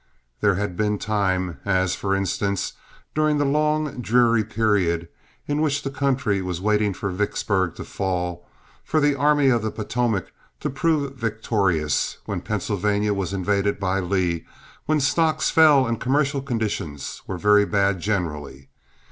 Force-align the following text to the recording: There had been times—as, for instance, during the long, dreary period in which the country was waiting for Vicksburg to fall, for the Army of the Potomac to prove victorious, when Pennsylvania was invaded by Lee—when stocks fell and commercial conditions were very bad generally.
There 0.39 0.55
had 0.55 0.75
been 0.75 0.97
times—as, 0.97 1.93
for 1.93 2.15
instance, 2.15 2.73
during 3.13 3.37
the 3.37 3.45
long, 3.45 4.01
dreary 4.01 4.43
period 4.43 5.07
in 5.47 5.61
which 5.61 5.83
the 5.83 5.91
country 5.91 6.41
was 6.41 6.59
waiting 6.59 6.91
for 6.95 7.11
Vicksburg 7.11 7.75
to 7.75 7.83
fall, 7.83 8.47
for 8.83 8.99
the 8.99 9.13
Army 9.13 9.49
of 9.49 9.61
the 9.61 9.69
Potomac 9.69 10.31
to 10.61 10.71
prove 10.71 11.13
victorious, 11.17 12.17
when 12.25 12.41
Pennsylvania 12.41 13.13
was 13.13 13.31
invaded 13.31 13.79
by 13.79 13.99
Lee—when 13.99 14.99
stocks 14.99 15.51
fell 15.51 15.85
and 15.85 16.01
commercial 16.01 16.41
conditions 16.41 17.21
were 17.27 17.37
very 17.37 17.65
bad 17.65 17.99
generally. 17.99 18.69